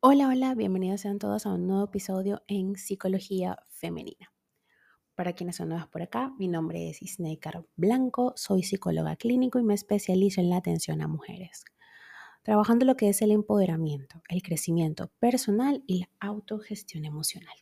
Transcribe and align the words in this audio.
Hola, 0.00 0.28
hola, 0.28 0.54
bienvenidos 0.54 1.00
sean 1.00 1.18
todos 1.18 1.44
a 1.44 1.52
un 1.52 1.66
nuevo 1.66 1.86
episodio 1.86 2.44
en 2.46 2.76
Psicología 2.76 3.58
Femenina. 3.66 4.32
Para 5.16 5.32
quienes 5.32 5.56
son 5.56 5.70
nuevas 5.70 5.88
por 5.88 6.02
acá, 6.02 6.32
mi 6.38 6.46
nombre 6.46 6.88
es 6.88 7.02
Isneikar 7.02 7.66
Blanco, 7.74 8.32
soy 8.36 8.62
psicóloga 8.62 9.16
clínico 9.16 9.58
y 9.58 9.64
me 9.64 9.74
especializo 9.74 10.40
en 10.40 10.50
la 10.50 10.58
atención 10.58 11.02
a 11.02 11.08
mujeres, 11.08 11.64
trabajando 12.44 12.84
lo 12.84 12.96
que 12.96 13.08
es 13.08 13.22
el 13.22 13.32
empoderamiento, 13.32 14.22
el 14.28 14.40
crecimiento 14.40 15.10
personal 15.18 15.82
y 15.88 15.98
la 15.98 16.10
autogestión 16.20 17.04
emocional. 17.04 17.56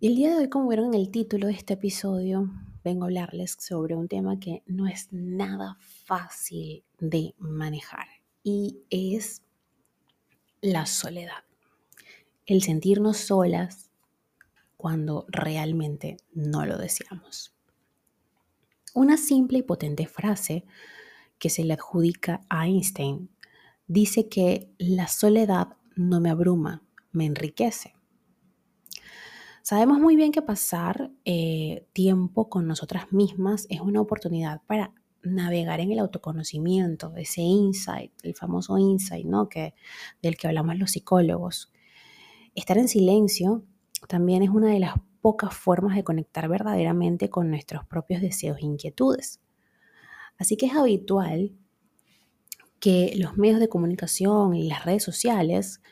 Y 0.00 0.08
el 0.08 0.16
día 0.16 0.30
de 0.30 0.38
hoy, 0.38 0.48
como 0.48 0.66
vieron 0.66 0.86
en 0.86 1.00
el 1.00 1.12
título 1.12 1.46
de 1.46 1.52
este 1.52 1.74
episodio, 1.74 2.50
vengo 2.82 3.04
a 3.04 3.06
hablarles 3.06 3.56
sobre 3.60 3.94
un 3.94 4.08
tema 4.08 4.40
que 4.40 4.64
no 4.66 4.88
es 4.88 5.06
nada 5.12 5.78
fácil 6.04 6.82
de 6.98 7.36
manejar 7.38 8.08
y 8.42 8.80
es 8.90 9.44
la 10.60 10.86
soledad, 10.86 11.44
el 12.46 12.62
sentirnos 12.62 13.16
solas 13.16 13.90
cuando 14.76 15.26
realmente 15.28 16.18
no 16.32 16.66
lo 16.66 16.78
deseamos. 16.78 17.54
Una 18.94 19.16
simple 19.16 19.58
y 19.58 19.62
potente 19.62 20.06
frase 20.06 20.64
que 21.38 21.50
se 21.50 21.64
le 21.64 21.74
adjudica 21.74 22.40
a 22.48 22.66
Einstein 22.66 23.30
dice 23.86 24.28
que 24.28 24.70
la 24.78 25.08
soledad 25.08 25.76
no 25.96 26.20
me 26.20 26.30
abruma, 26.30 26.82
me 27.12 27.26
enriquece. 27.26 27.94
Sabemos 29.62 29.98
muy 30.00 30.16
bien 30.16 30.32
que 30.32 30.42
pasar 30.42 31.10
eh, 31.24 31.86
tiempo 31.92 32.48
con 32.48 32.66
nosotras 32.66 33.12
mismas 33.12 33.66
es 33.70 33.80
una 33.80 34.00
oportunidad 34.00 34.62
para 34.66 34.92
navegar 35.22 35.80
en 35.80 35.92
el 35.92 35.98
autoconocimiento, 35.98 37.14
ese 37.16 37.42
insight, 37.42 38.12
el 38.22 38.34
famoso 38.34 38.78
insight, 38.78 39.26
¿no? 39.26 39.48
Que, 39.48 39.74
del 40.22 40.36
que 40.36 40.48
hablamos 40.48 40.78
los 40.78 40.92
psicólogos. 40.92 41.72
Estar 42.54 42.78
en 42.78 42.88
silencio 42.88 43.64
también 44.08 44.42
es 44.42 44.50
una 44.50 44.68
de 44.68 44.80
las 44.80 44.94
pocas 45.20 45.54
formas 45.54 45.96
de 45.96 46.04
conectar 46.04 46.48
verdaderamente 46.48 47.28
con 47.28 47.50
nuestros 47.50 47.84
propios 47.84 48.22
deseos 48.22 48.58
e 48.58 48.66
inquietudes. 48.66 49.40
Así 50.38 50.56
que 50.56 50.66
es 50.66 50.74
habitual 50.74 51.52
que 52.80 53.12
los 53.16 53.36
medios 53.36 53.60
de 53.60 53.68
comunicación 53.68 54.54
y 54.54 54.66
las 54.66 54.86
redes 54.86 55.04
sociales, 55.04 55.82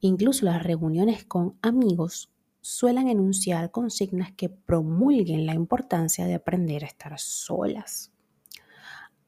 incluso 0.00 0.46
las 0.46 0.62
reuniones 0.62 1.24
con 1.24 1.58
amigos, 1.60 2.32
suelan 2.62 3.08
enunciar 3.08 3.70
consignas 3.70 4.32
que 4.32 4.48
promulguen 4.48 5.46
la 5.46 5.54
importancia 5.54 6.26
de 6.26 6.34
aprender 6.34 6.84
a 6.84 6.86
estar 6.86 7.18
solas. 7.18 8.11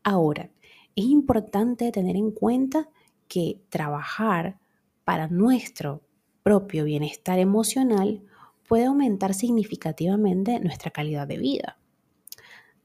Ahora, 0.04 0.50
es 0.94 1.06
importante 1.06 1.90
tener 1.90 2.14
en 2.14 2.30
cuenta 2.30 2.90
que 3.26 3.62
trabajar 3.70 4.60
para 5.04 5.28
nuestro 5.28 6.02
propio 6.42 6.84
bienestar 6.84 7.38
emocional 7.38 8.22
puede 8.68 8.84
aumentar 8.84 9.34
significativamente 9.34 10.60
nuestra 10.60 10.90
calidad 10.90 11.26
de 11.26 11.38
vida. 11.38 11.78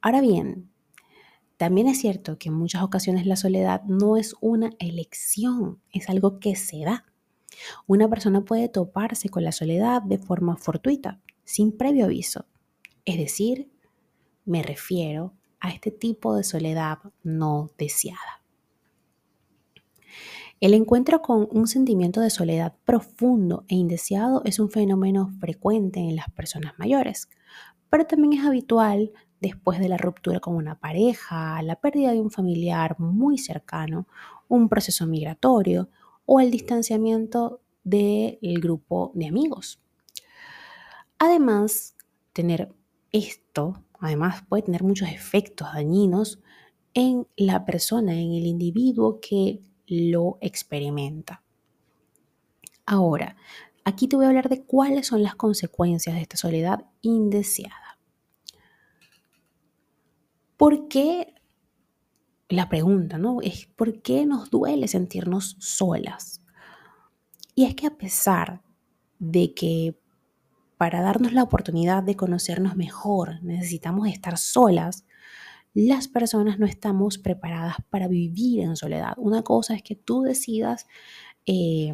Ahora 0.02 0.22
bien, 0.22 0.70
también 1.58 1.88
es 1.88 2.00
cierto 2.00 2.38
que 2.38 2.48
en 2.48 2.56
muchas 2.56 2.84
ocasiones 2.84 3.26
la 3.26 3.36
soledad 3.36 3.83
no 3.83 4.16
es 4.16 4.33
una 4.39 4.72
elección, 4.80 5.81
es 5.92 6.09
algo 6.09 6.39
que 6.39 6.56
se 6.56 6.80
da. 6.86 7.06
Una 7.86 8.08
persona 8.08 8.45
puede 8.45 8.70
toparse 8.70 9.28
con 9.28 9.44
la 9.44 9.52
soledad 9.52 10.02
de 10.02 10.20
forma 10.20 10.56
fortuita, 10.56 11.20
sin 11.44 11.76
previo 11.76 12.06
aviso. 12.06 12.45
Es 13.04 13.17
decir, 13.17 13.70
me 14.45 14.64
refiero 14.64 15.33
a 15.60 15.70
este 15.70 15.92
tipo 15.92 16.36
de 16.36 16.44
soledad 16.44 17.00
no 17.24 17.70
deseada. 17.78 18.42
El 20.60 20.74
encuentro 20.74 21.22
con 21.22 21.48
un 21.52 21.68
sentimiento 21.68 22.20
de 22.20 22.30
soledad 22.30 22.76
profundo 22.84 23.64
e 23.70 23.76
indeseado 23.76 24.42
es 24.44 24.60
un 24.60 24.70
fenómeno 24.70 25.30
frecuente 25.39 26.02
en 26.02 26.17
las 26.17 26.30
personas 26.32 26.73
mayores, 26.78 27.30
pero 27.89 28.06
también 28.06 28.33
es 28.33 28.45
habitual 28.45 29.11
después 29.39 29.80
de 29.80 29.88
la 29.88 29.98
ruptura 29.98 30.42
con 30.42 30.56
una 30.56 30.78
pareja, 30.78 31.62
la 31.62 31.78
pérdida 31.78 32.12
de 32.12 32.20
un 32.20 32.30
familiar 32.30 33.00
muy 33.00 33.38
cercano, 33.38 34.08
un 34.50 34.67
proceso 34.67 35.08
migratorio 35.08 35.89
o 36.26 36.42
el 36.42 36.52
distanciamiento 36.52 37.62
del 37.83 38.60
grupo 38.60 39.12
de 39.16 39.28
amigos. 39.28 39.82
Además, 41.20 41.95
tener 42.33 42.73
esto 43.12 43.82
además 43.99 44.43
puede 44.48 44.64
tener 44.64 44.83
muchos 44.83 45.10
efectos 45.10 45.73
dañinos 45.73 46.39
en 46.93 47.27
la 47.37 47.65
persona, 47.65 48.14
en 48.14 48.33
el 48.33 48.45
individuo 48.45 49.20
que 49.21 49.61
lo 49.87 50.37
experimenta. 50.42 51.43
Ahora, 52.86 53.36
aquí 53.83 54.08
te 54.08 54.15
voy 54.15 54.26
a 54.26 54.30
hablar 54.30 54.49
de 54.49 54.64
cuáles 54.64 55.08
son 55.08 55.23
las 55.23 55.36
consecuencias 55.36 56.15
de 56.15 56.21
esta 56.21 56.38
soledad 56.38 56.86
indeseada. 57.02 57.99
¿Por 60.58 60.88
qué? 60.88 61.36
La 62.49 62.67
pregunta, 62.67 63.17
¿no? 63.17 63.42
Es 63.42 63.67
¿por 63.67 64.02
qué 64.02 64.26
nos 64.26 64.49
duele 64.49 64.88
sentirnos 64.88 65.55
solas? 65.59 66.42
Y 67.54 67.65
es 67.65 67.76
que 67.76 67.88
a 67.88 67.98
pesar 67.98 68.64
de 69.20 69.54
que 69.54 69.98
para 70.80 71.02
darnos 71.02 71.34
la 71.34 71.44
oportunidad 71.44 72.04
de 72.04 72.16
conocernos 72.16 72.78
mejor, 72.78 73.44
necesitamos 73.44 74.08
estar 74.08 74.38
solas, 74.38 75.06
las 75.73 76.08
personas 76.08 76.58
no 76.58 76.66
estamos 76.66 77.17
preparadas 77.17 77.76
para 77.90 78.08
vivir 78.08 78.62
en 78.62 78.78
soledad. 78.78 79.12
Una 79.18 79.44
cosa 79.44 79.76
es 79.76 79.84
que 79.84 79.95
tú 79.95 80.22
decidas 80.22 80.88
eh, 81.45 81.94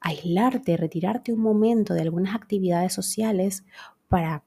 aislarte, 0.00 0.76
retirarte 0.76 1.32
un 1.32 1.42
momento 1.42 1.94
de 1.94 2.02
algunas 2.02 2.34
actividades 2.34 2.92
sociales 2.92 3.64
para 4.08 4.42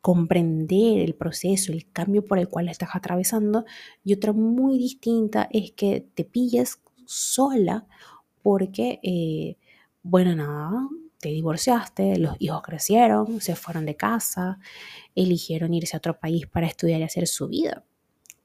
comprender 0.00 0.98
el 0.98 1.14
proceso, 1.14 1.70
el 1.70 1.88
cambio 1.92 2.24
por 2.24 2.40
el 2.40 2.48
cual 2.48 2.68
estás 2.68 2.90
atravesando. 2.94 3.64
Y 4.02 4.12
otra 4.12 4.32
muy 4.32 4.76
distinta 4.76 5.48
es 5.52 5.70
que 5.70 6.04
te 6.16 6.24
pilles 6.24 6.82
sola 7.04 7.86
porque, 8.42 8.98
eh, 9.04 9.56
bueno, 10.02 10.34
nada, 10.34 10.88
te 11.20 11.30
divorciaste, 11.30 12.18
los 12.18 12.36
hijos 12.38 12.62
crecieron, 12.62 13.40
se 13.40 13.56
fueron 13.56 13.86
de 13.86 13.96
casa, 13.96 14.58
eligieron 15.14 15.74
irse 15.74 15.96
a 15.96 15.98
otro 15.98 16.18
país 16.18 16.46
para 16.46 16.66
estudiar 16.66 17.00
y 17.00 17.04
hacer 17.04 17.26
su 17.26 17.48
vida. 17.48 17.84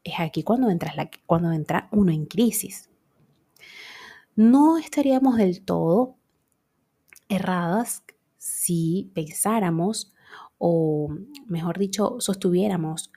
Es 0.04 0.16
aquí 0.20 0.44
cuando, 0.44 0.68
cuando 1.26 1.52
entra 1.52 1.88
uno 1.92 2.12
en 2.12 2.26
crisis. 2.26 2.90
No 4.36 4.78
estaríamos 4.78 5.38
del 5.38 5.62
todo 5.64 6.18
erradas 7.30 8.04
si 8.38 9.12
pensáramos, 9.14 10.14
o 10.58 11.16
mejor 11.46 11.78
dicho, 11.78 12.18
sostuviéramos 12.20 13.12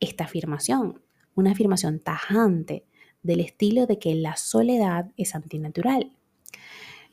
esta 0.00 0.24
afirmación, 0.24 1.02
una 1.34 1.52
afirmación 1.52 2.00
tajante 2.00 2.86
del 3.22 3.40
estilo 3.40 3.86
de 3.86 3.98
que 3.98 4.14
la 4.14 4.36
soledad 4.36 5.12
es 5.16 5.34
antinatural. 5.34 6.16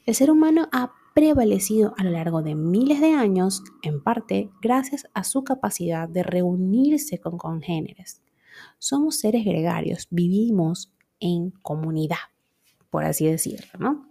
El 0.06 0.16
ser 0.16 0.32
humano 0.32 0.70
ha 0.72 0.94
prevalecido 1.14 1.94
a 1.98 2.04
lo 2.04 2.12
largo 2.12 2.42
de 2.42 2.56
miles 2.56 3.02
de 3.02 3.14
años, 3.14 3.64
en 3.82 4.02
parte 4.02 4.50
gracias 4.62 5.08
a 5.14 5.24
su 5.24 5.44
capacidad 5.44 6.08
de 6.08 6.24
reunirse 6.24 7.20
con 7.20 7.38
congéneres. 7.38 8.22
Somos 8.80 9.20
seres 9.20 9.46
gregarios, 9.46 10.08
vivimos 10.10 10.92
en 11.20 11.52
comunidad, 11.62 12.18
por 12.90 13.04
así 13.04 13.26
decirlo, 13.26 13.72
¿no? 13.80 14.10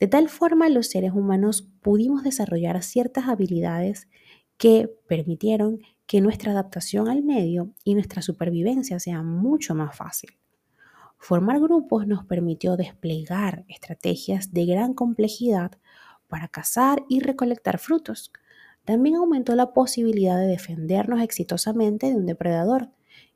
De 0.00 0.08
tal 0.08 0.28
forma, 0.28 0.68
los 0.68 0.88
seres 0.88 1.12
humanos 1.12 1.68
pudimos 1.80 2.22
desarrollar 2.22 2.82
ciertas 2.82 3.28
habilidades 3.28 4.08
que 4.56 4.90
permitieron 5.08 5.80
que 6.06 6.20
nuestra 6.20 6.52
adaptación 6.52 7.08
al 7.08 7.22
medio 7.22 7.72
y 7.84 7.94
nuestra 7.94 8.22
supervivencia 8.22 8.98
sea 9.00 9.22
mucho 9.22 9.74
más 9.74 9.96
fácil. 9.96 10.30
Formar 11.18 11.60
grupos 11.60 12.06
nos 12.06 12.24
permitió 12.24 12.76
desplegar 12.76 13.64
estrategias 13.68 14.52
de 14.52 14.66
gran 14.66 14.92
complejidad 14.92 15.78
para 16.32 16.48
cazar 16.48 17.04
y 17.10 17.20
recolectar 17.20 17.78
frutos. 17.78 18.32
También 18.86 19.16
aumentó 19.16 19.54
la 19.54 19.74
posibilidad 19.74 20.38
de 20.38 20.46
defendernos 20.46 21.20
exitosamente 21.20 22.06
de 22.06 22.16
un 22.16 22.24
depredador 22.24 22.88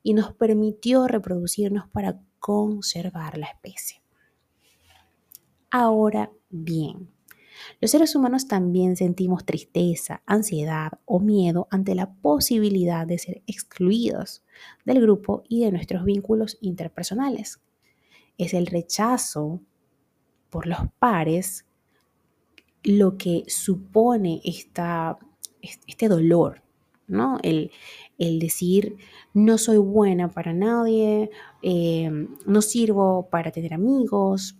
y 0.02 0.14
nos 0.14 0.32
permitió 0.32 1.06
reproducirnos 1.06 1.90
para 1.90 2.22
conservar 2.38 3.36
la 3.36 3.48
especie. 3.48 4.00
Ahora 5.70 6.32
bien, 6.48 7.10
los 7.82 7.90
seres 7.90 8.16
humanos 8.16 8.48
también 8.48 8.96
sentimos 8.96 9.44
tristeza, 9.44 10.22
ansiedad 10.24 10.92
o 11.04 11.20
miedo 11.20 11.68
ante 11.70 11.94
la 11.94 12.14
posibilidad 12.14 13.06
de 13.06 13.18
ser 13.18 13.42
excluidos 13.46 14.42
del 14.86 15.02
grupo 15.02 15.42
y 15.50 15.62
de 15.62 15.70
nuestros 15.70 16.02
vínculos 16.02 16.56
interpersonales. 16.62 17.60
Es 18.38 18.54
el 18.54 18.66
rechazo 18.66 19.60
por 20.48 20.66
los 20.66 20.78
pares 20.98 21.65
lo 22.86 23.18
que 23.18 23.42
supone 23.48 24.40
esta, 24.44 25.18
este 25.60 26.08
dolor, 26.08 26.62
¿no? 27.08 27.38
El, 27.42 27.72
decir, 28.16 28.96
no 29.34 29.58
soy 29.58 29.78
buena 29.78 30.28
para 30.28 30.52
nadie, 30.52 31.30
eh, 31.62 32.08
no 32.46 32.62
sirvo 32.62 33.28
para 33.28 33.50
tener 33.50 33.74
amigos. 33.74 34.56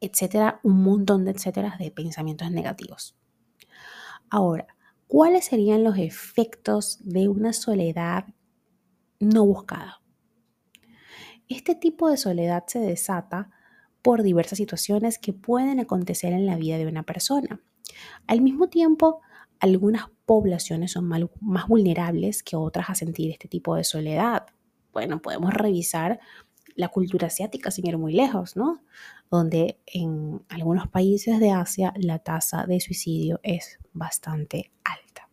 etcétera, 0.00 0.60
un 0.64 0.82
montón 0.82 1.24
de 1.24 1.30
etcétera 1.32 1.76
de 1.78 1.90
pensamientos 1.90 2.50
negativos. 2.50 3.16
Ahora, 4.30 4.66
¿cuáles 5.06 5.44
serían 5.44 5.84
los 5.84 5.98
efectos 5.98 6.98
de 7.04 7.28
una 7.28 7.52
soledad 7.52 8.24
no 9.20 9.44
buscada? 9.44 10.00
Este 11.48 11.74
tipo 11.74 12.08
de 12.08 12.16
soledad 12.16 12.64
se 12.66 12.80
desata 12.80 13.50
por 14.02 14.22
diversas 14.22 14.58
situaciones 14.58 15.18
que 15.18 15.32
pueden 15.32 15.80
acontecer 15.80 16.32
en 16.32 16.46
la 16.46 16.56
vida 16.56 16.76
de 16.76 16.86
una 16.86 17.04
persona. 17.04 17.60
Al 18.26 18.40
mismo 18.40 18.68
tiempo, 18.68 19.20
algunas 19.60 20.10
poblaciones 20.26 20.92
son 20.92 21.06
más 21.06 21.68
vulnerables 21.68 22.42
que 22.42 22.56
otras 22.56 22.90
a 22.90 22.94
sentir 22.94 23.30
este 23.30 23.48
tipo 23.48 23.76
de 23.76 23.84
soledad. 23.84 24.46
Bueno, 24.92 25.22
podemos 25.22 25.54
revisar 25.54 26.20
la 26.74 26.88
cultura 26.88 27.28
asiática 27.28 27.70
sin 27.70 27.86
ir 27.86 27.98
muy 27.98 28.12
lejos, 28.12 28.56
¿no? 28.56 28.82
Donde 29.30 29.78
en 29.86 30.42
algunos 30.48 30.88
países 30.88 31.38
de 31.38 31.50
Asia 31.50 31.92
la 31.96 32.18
tasa 32.18 32.66
de 32.66 32.80
suicidio 32.80 33.40
es 33.42 33.78
bastante 33.92 34.72
alta. 34.84 35.28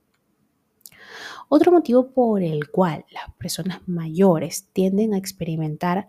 Otro 1.47 1.71
motivo 1.71 2.11
por 2.11 2.43
el 2.43 2.69
cual 2.69 3.05
las 3.11 3.33
personas 3.37 3.79
mayores 3.87 4.67
tienden 4.73 5.13
a 5.13 5.17
experimentar 5.17 6.07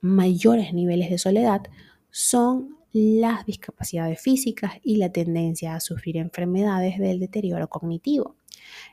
mayores 0.00 0.74
niveles 0.74 1.10
de 1.10 1.18
soledad 1.18 1.62
son 2.12 2.76
las 2.92 3.46
discapacidades 3.46 4.20
físicas 4.20 4.74
y 4.82 4.96
la 4.96 5.10
tendencia 5.10 5.74
a 5.74 5.80
sufrir 5.80 6.18
enfermedades 6.18 6.98
del 6.98 7.18
deterioro 7.18 7.68
cognitivo, 7.68 8.36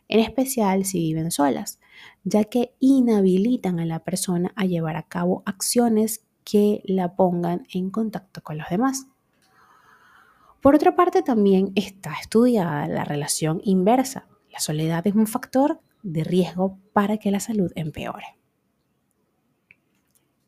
en 0.07 0.21
especial 0.21 0.85
si 0.85 0.99
viven 0.99 1.29
solas, 1.29 1.79
ya 2.23 2.45
que 2.45 2.73
inhabilitan 2.79 3.79
a 3.79 3.85
la 3.85 3.99
persona 3.99 4.53
a 4.55 4.65
llevar 4.65 4.95
a 4.95 5.03
cabo 5.03 5.43
acciones 5.45 6.25
que 6.45 6.81
la 6.85 7.15
pongan 7.15 7.67
en 7.73 7.91
contacto 7.91 8.41
con 8.41 8.57
los 8.57 8.69
demás. 8.69 9.07
Por 10.61 10.75
otra 10.75 10.95
parte, 10.95 11.21
también 11.21 11.73
está 11.75 12.13
estudiada 12.21 12.87
la 12.87 13.03
relación 13.03 13.61
inversa. 13.65 14.27
La 14.51 14.59
soledad 14.59 15.05
es 15.05 15.15
un 15.15 15.27
factor 15.27 15.81
de 16.03 16.23
riesgo 16.23 16.79
para 16.93 17.17
que 17.17 17.31
la 17.31 17.41
salud 17.41 17.71
empeore. 17.75 18.37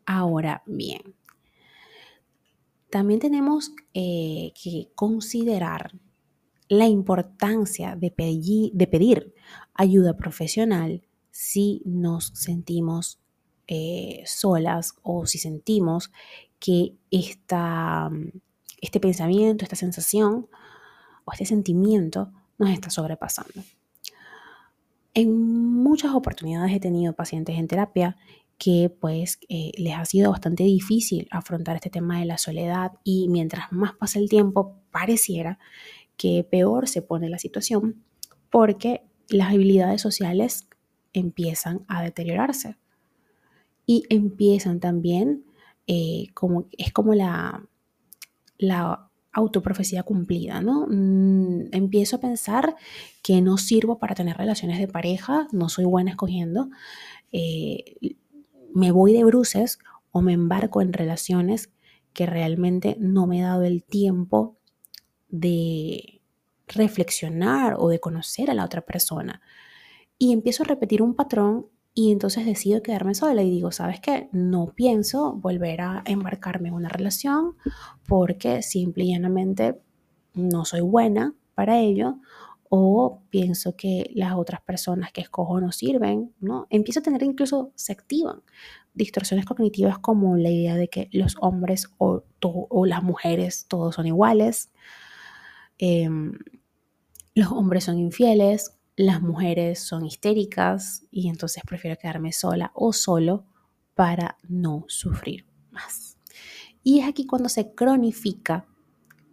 Ahora 0.06 0.64
bien, 0.66 1.16
también 2.92 3.20
tenemos 3.20 3.74
eh, 3.94 4.52
que 4.62 4.90
considerar 4.96 5.94
la 6.68 6.88
importancia 6.88 7.96
de 7.96 8.12
pedir, 8.12 9.34
ayuda 9.74 10.16
profesional 10.16 11.02
si 11.32 11.82
nos 11.86 12.28
sentimos 12.36 13.20
eh, 13.68 14.24
solas 14.26 14.94
o 15.02 15.26
si 15.26 15.38
sentimos 15.38 16.12
que 16.60 16.96
este 17.10 19.00
pensamiento, 19.00 19.64
esta 19.64 19.76
sensación 19.76 20.48
o 21.26 21.34
este 21.34 21.46
sentimiento 21.46 22.32
nos 22.58 22.70
está 22.70 22.90
sobrepasando. 22.90 23.64
En 25.14 25.74
muchas 25.84 26.14
oportunidades 26.14 26.74
he 26.74 26.80
tenido 26.80 27.14
pacientes 27.14 27.58
en 27.58 27.68
terapia 27.68 28.18
que 28.64 28.96
pues 29.00 29.40
eh, 29.50 29.72
les 29.76 29.96
ha 29.96 30.06
sido 30.06 30.30
bastante 30.30 30.64
difícil 30.64 31.28
afrontar 31.32 31.78
este 31.78 31.90
tema 31.90 32.20
de 32.20 32.28
la 32.28 32.38
soledad 32.38 32.92
y 33.04 33.28
mientras 33.28 33.72
más 33.72 33.94
pasa 33.96 34.20
el 34.20 34.30
tiempo 34.30 34.78
pareciera 34.92 35.58
que 36.16 36.46
peor 36.48 36.88
se 36.88 37.02
pone 37.02 37.28
la 37.28 37.40
situación 37.40 38.04
porque 38.52 39.02
las 39.30 39.50
habilidades 39.50 40.00
sociales 40.04 40.68
empiezan 41.12 41.86
a 41.88 42.04
deteriorarse 42.04 42.78
y 43.88 44.04
empiezan 44.10 44.80
también 44.80 45.44
eh, 45.88 46.28
como 46.36 46.68
es 46.78 46.94
como 46.94 47.16
la, 47.16 47.66
la 48.60 49.10
autoprofecía 49.32 50.04
cumplida, 50.04 50.62
¿no? 50.62 50.86
Mm, 50.88 51.70
empiezo 51.72 52.18
a 52.18 52.22
pensar 52.22 52.76
que 53.24 53.42
no 53.42 53.58
sirvo 53.58 53.98
para 53.98 54.14
tener 54.14 54.38
relaciones 54.38 54.78
de 54.78 54.88
pareja, 54.88 55.48
no 55.52 55.68
soy 55.68 55.86
buena 55.86 56.12
escogiendo, 56.12 56.70
eh, 57.32 58.18
me 58.74 58.92
voy 58.92 59.14
de 59.14 59.24
bruces 59.24 59.80
o 60.12 60.22
me 60.22 60.34
embarco 60.34 60.82
en 60.82 60.94
relaciones 60.94 61.72
que 62.14 62.26
realmente 62.26 62.98
no 63.00 63.28
me 63.28 63.40
he 63.40 63.44
dado 63.44 63.64
el 63.64 63.84
tiempo 63.84 64.58
de 65.30 66.22
reflexionar 66.68 67.76
o 67.78 67.90
de 67.90 68.00
conocer 68.00 68.50
a 68.50 68.54
la 68.54 68.66
otra 68.66 68.82
persona. 68.82 69.42
Y 70.18 70.34
empiezo 70.34 70.64
a 70.64 70.68
repetir 70.68 71.02
un 71.02 71.16
patrón 71.16 71.68
y 71.94 72.12
entonces 72.12 72.46
decido 72.46 72.82
quedarme 72.82 73.16
sola 73.16 73.44
y 73.44 73.50
digo, 73.50 73.72
¿sabes 73.72 74.00
qué? 74.00 74.30
No 74.32 74.74
pienso 74.76 75.34
volver 75.34 75.82
a 75.82 76.04
embarcarme 76.06 76.70
en 76.70 76.76
una 76.76 76.90
relación 76.90 77.56
porque 78.08 78.62
simple 78.62 79.06
y 79.06 79.12
llanamente 79.12 79.82
no 80.34 80.64
soy 80.64 80.82
buena 80.82 81.34
para 81.54 81.80
ello 81.80 82.18
o 82.74 83.22
pienso 83.30 83.76
que 83.76 84.10
las 84.16 84.36
otras 84.36 84.62
personas 84.62 85.12
que 85.12 85.20
escojo 85.20 85.60
no 85.60 85.74
sirven, 85.74 86.34
¿no? 86.40 86.68
Empiezo 86.70 87.02
a 87.02 87.04
tener 87.04 87.22
incluso, 87.22 87.74
se 87.76 87.92
activan 87.92 88.44
distorsiones 88.94 89.46
cognitivas 89.46 90.00
como 90.00 90.38
la 90.38 90.50
idea 90.50 90.78
de 90.78 90.88
que 90.88 91.10
los 91.12 91.36
hombres 91.42 91.90
o, 91.98 92.24
las 92.86 93.04
mujeres 93.04 93.66
todos 93.68 93.96
son 93.96 94.08
iguales, 94.08 94.72
em, 95.80 96.32
los 97.36 97.52
hombres 97.52 97.84
son 97.84 98.00
infieles, 98.00 98.78
las 98.96 99.22
mujeres 99.22 99.80
son 99.80 100.06
histéricas 100.06 101.04
y 101.12 101.28
entonces 101.28 101.64
prefiero 101.68 101.98
quedarme 101.98 102.32
sola 102.32 102.72
o 102.74 102.94
solo 102.94 103.44
para 103.96 104.38
no 104.48 104.86
sufrir 104.88 105.46
más. 105.72 106.18
Y 106.84 107.02
es 107.02 107.08
aquí 107.10 107.26
cuando 107.26 107.50
se 107.50 107.76
cronifica 107.76 108.66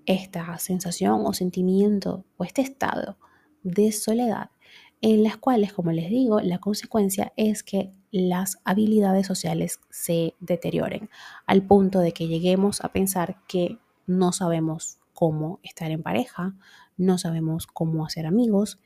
esta 0.06 0.58
sensación 0.58 1.22
o 1.24 1.32
sentimiento 1.32 2.24
o 2.36 2.42
este 2.42 2.62
estado 2.62 3.16
de 3.70 3.92
soledad, 3.92 4.50
en 5.00 5.22
las 5.22 5.36
cuales, 5.36 5.72
como 5.72 5.92
les 5.92 6.10
digo, 6.10 6.40
la 6.40 6.58
consecuencia 6.58 7.32
es 7.36 7.62
que 7.62 7.92
las 8.10 8.58
habilidades 8.64 9.26
sociales 9.26 9.80
se 9.90 10.34
deterioren, 10.40 11.10
al 11.46 11.62
punto 11.62 12.00
de 12.00 12.12
que 12.12 12.26
lleguemos 12.26 12.82
a 12.82 12.92
pensar 12.92 13.36
que 13.46 13.78
no 14.06 14.32
sabemos 14.32 14.98
cómo 15.12 15.60
estar 15.62 15.90
en 15.90 16.02
pareja, 16.02 16.56
no 16.96 17.18
sabemos 17.18 17.66
cómo 17.66 18.06
hacer 18.06 18.26
amigos 18.26 18.80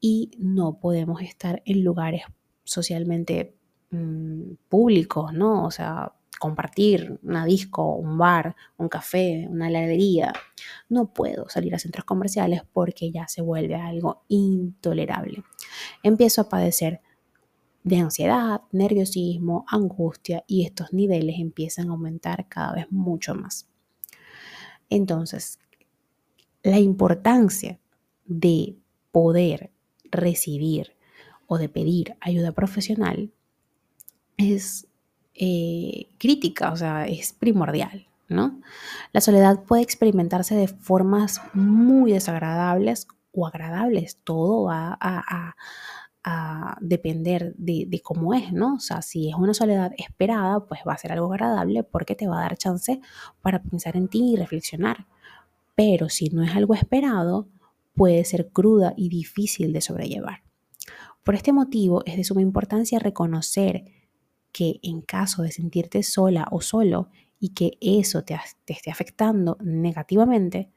y 0.00 0.30
no 0.38 0.78
podemos 0.78 1.22
estar 1.22 1.62
en 1.64 1.82
lugares 1.82 2.22
socialmente 2.64 3.56
mm, 3.90 4.52
públicos, 4.68 5.32
¿no? 5.32 5.64
O 5.64 5.70
sea, 5.70 6.12
compartir 6.38 7.18
una 7.22 7.44
disco, 7.44 7.94
un 7.94 8.16
bar, 8.16 8.54
un 8.76 8.88
café, 8.88 9.46
una 9.50 9.68
heladería. 9.68 10.32
No 10.88 11.12
puedo 11.12 11.48
salir 11.48 11.74
a 11.74 11.78
centros 11.78 12.04
comerciales 12.04 12.62
porque 12.72 13.10
ya 13.10 13.26
se 13.28 13.42
vuelve 13.42 13.74
algo 13.74 14.22
intolerable. 14.28 15.42
Empiezo 16.02 16.42
a 16.42 16.48
padecer 16.48 17.00
de 17.82 17.98
ansiedad, 17.98 18.62
nerviosismo, 18.72 19.64
angustia 19.68 20.44
y 20.46 20.64
estos 20.64 20.92
niveles 20.92 21.36
empiezan 21.38 21.88
a 21.88 21.92
aumentar 21.92 22.48
cada 22.48 22.74
vez 22.74 22.86
mucho 22.90 23.34
más. 23.34 23.68
Entonces, 24.90 25.58
la 26.62 26.78
importancia 26.78 27.78
de 28.26 28.76
poder 29.10 29.70
recibir 30.10 30.96
o 31.46 31.58
de 31.58 31.68
pedir 31.68 32.16
ayuda 32.20 32.52
profesional 32.52 33.32
es 34.36 34.87
eh, 35.38 36.08
crítica, 36.18 36.72
o 36.72 36.76
sea, 36.76 37.06
es 37.06 37.32
primordial, 37.32 38.06
¿no? 38.28 38.60
La 39.12 39.20
soledad 39.20 39.62
puede 39.62 39.82
experimentarse 39.82 40.56
de 40.56 40.66
formas 40.66 41.40
muy 41.54 42.12
desagradables 42.12 43.06
o 43.32 43.46
agradables, 43.46 44.16
todo 44.24 44.64
va 44.64 44.98
a, 45.00 45.54
depender 46.80 47.54
de, 47.56 47.86
de, 47.88 48.02
cómo 48.02 48.34
es, 48.34 48.52
¿no? 48.52 48.74
O 48.74 48.80
sea, 48.80 49.00
si 49.00 49.30
es 49.30 49.34
una 49.34 49.54
soledad 49.54 49.92
esperada, 49.96 50.60
pues 50.66 50.80
va 50.86 50.92
a 50.92 50.98
ser 50.98 51.12
algo 51.12 51.32
agradable 51.32 51.84
porque 51.84 52.14
te 52.14 52.28
va 52.28 52.40
a 52.40 52.42
dar 52.42 52.58
chance 52.58 53.00
para 53.40 53.62
pensar 53.62 53.96
en 53.96 54.08
ti 54.08 54.34
y 54.34 54.36
reflexionar. 54.36 55.06
Pero 55.74 56.10
si 56.10 56.28
no 56.28 56.42
es 56.42 56.54
algo 56.54 56.74
esperado, 56.74 57.48
puede 57.94 58.24
ser 58.24 58.48
cruda 58.48 58.92
y 58.94 59.08
difícil 59.08 59.72
de 59.72 59.80
sobrellevar. 59.80 60.42
Por 61.24 61.34
este 61.34 61.52
motivo 61.52 62.02
es 62.04 62.16
de 62.16 62.24
suma 62.24 62.42
importancia 62.42 62.98
reconocer 62.98 63.84
que 64.52 64.80
en 64.82 65.02
caso 65.02 65.42
de 65.42 65.52
sentirte 65.52 66.02
sola 66.02 66.46
o 66.50 66.60
solo 66.60 67.10
y 67.40 67.50
que 67.50 67.78
eso 67.80 68.24
te, 68.24 68.38
esté 68.66 68.90
afectando 68.90 69.56
negativamente, 69.60 70.70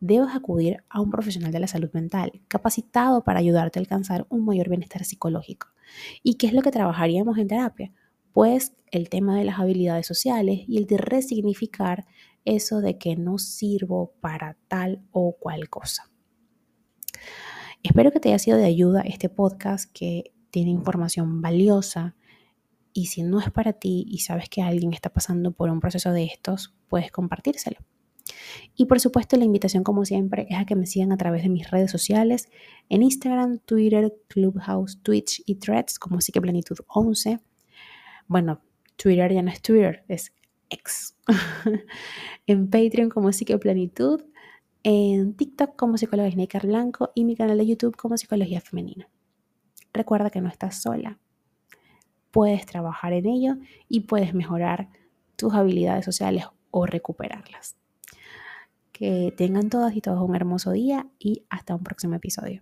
debes 0.00 0.34
acudir 0.34 0.82
a 0.88 1.00
un 1.00 1.10
profesional 1.10 1.52
de 1.52 1.60
la 1.60 1.68
salud 1.68 1.90
mental 1.92 2.32
capacitado 2.48 3.22
para 3.22 3.38
ayudarte 3.38 3.78
a 3.78 3.82
alcanzar 3.82 4.26
un 4.28 4.44
mayor 4.44 4.68
bienestar 4.68 5.04
psicológico. 5.04 5.68
¿Y 6.22 6.34
qué 6.34 6.48
es 6.48 6.52
lo 6.52 6.62
que 6.62 6.72
trabajaríamos 6.72 7.38
en 7.38 7.48
terapia? 7.48 7.92
Pues 8.32 8.72
el 8.90 9.08
tema 9.08 9.36
de 9.36 9.44
las 9.44 9.60
habilidades 9.60 10.06
sociales 10.06 10.60
y 10.66 10.78
el 10.78 10.86
de 10.86 10.98
resignificar 10.98 12.06
eso 12.44 12.80
de 12.80 12.98
que 12.98 13.14
no 13.14 13.38
sirvo 13.38 14.14
para 14.20 14.56
tal 14.68 15.02
o 15.12 15.36
cual 15.38 15.68
cosa. 15.68 16.10
Espero 17.82 18.10
que 18.10 18.20
te 18.20 18.30
haya 18.30 18.38
sido 18.38 18.56
de 18.56 18.64
ayuda 18.64 19.02
este 19.02 19.28
podcast 19.28 19.90
que 19.92 20.32
tiene 20.50 20.70
información 20.70 21.40
valiosa 21.40 22.16
y 22.92 23.06
si 23.06 23.22
no 23.22 23.40
es 23.40 23.50
para 23.50 23.72
ti 23.72 24.04
y 24.08 24.18
sabes 24.18 24.48
que 24.48 24.62
alguien 24.62 24.92
está 24.92 25.10
pasando 25.10 25.52
por 25.52 25.70
un 25.70 25.80
proceso 25.80 26.12
de 26.12 26.24
estos, 26.24 26.74
puedes 26.88 27.10
compartírselo. 27.10 27.78
Y 28.74 28.86
por 28.86 29.00
supuesto 29.00 29.36
la 29.36 29.44
invitación 29.44 29.84
como 29.84 30.04
siempre 30.04 30.46
es 30.48 30.58
a 30.58 30.64
que 30.64 30.76
me 30.76 30.86
sigan 30.86 31.12
a 31.12 31.16
través 31.16 31.42
de 31.42 31.48
mis 31.48 31.70
redes 31.70 31.90
sociales 31.90 32.48
en 32.88 33.02
Instagram, 33.02 33.58
Twitter, 33.58 34.12
Clubhouse, 34.28 34.98
Twitch 35.02 35.42
y 35.46 35.56
Threads 35.56 35.98
como 35.98 36.20
Psiqueplanitud 36.20 36.78
11. 36.88 37.40
Bueno, 38.28 38.62
Twitter 38.96 39.32
ya 39.32 39.42
no 39.42 39.50
es 39.50 39.60
Twitter, 39.60 40.04
es 40.08 40.32
X. 40.70 41.16
en 42.46 42.70
Patreon 42.70 43.10
como 43.10 43.32
Psiqueplanitud, 43.32 44.22
en 44.82 45.34
TikTok 45.34 45.76
como 45.76 45.96
Psicóloga 45.98 46.30
Snaker 46.30 46.66
Blanco 46.66 47.12
y 47.14 47.24
mi 47.24 47.36
canal 47.36 47.58
de 47.58 47.66
YouTube 47.66 47.96
como 47.96 48.16
Psicología 48.16 48.60
Femenina. 48.60 49.08
Recuerda 49.92 50.30
que 50.30 50.40
no 50.40 50.48
estás 50.48 50.80
sola. 50.80 51.18
Puedes 52.32 52.66
trabajar 52.66 53.12
en 53.12 53.26
ello 53.26 53.54
y 53.88 54.00
puedes 54.00 54.34
mejorar 54.34 54.88
tus 55.36 55.54
habilidades 55.54 56.04
sociales 56.04 56.46
o 56.72 56.86
recuperarlas. 56.86 57.76
Que 58.90 59.32
tengan 59.36 59.70
todas 59.70 59.94
y 59.94 60.00
todos 60.00 60.20
un 60.28 60.34
hermoso 60.34 60.72
día 60.72 61.06
y 61.20 61.44
hasta 61.48 61.76
un 61.76 61.84
próximo 61.84 62.16
episodio. 62.16 62.60